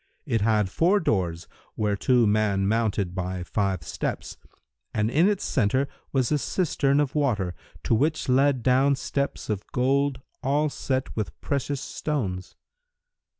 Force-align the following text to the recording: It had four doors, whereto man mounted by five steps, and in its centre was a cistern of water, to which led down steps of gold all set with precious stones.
It 0.25 0.41
had 0.41 0.67
four 0.71 0.99
doors, 0.99 1.47
whereto 1.75 2.25
man 2.25 2.67
mounted 2.67 3.13
by 3.13 3.43
five 3.43 3.83
steps, 3.83 4.35
and 4.95 5.11
in 5.11 5.29
its 5.29 5.43
centre 5.43 5.87
was 6.11 6.31
a 6.31 6.39
cistern 6.39 6.99
of 6.99 7.13
water, 7.13 7.53
to 7.83 7.93
which 7.93 8.27
led 8.27 8.63
down 8.63 8.95
steps 8.95 9.47
of 9.47 9.63
gold 9.71 10.19
all 10.41 10.69
set 10.71 11.15
with 11.15 11.39
precious 11.39 11.81
stones. 11.81 12.55